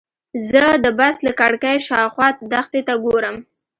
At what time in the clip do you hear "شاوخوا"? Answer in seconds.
1.87-2.27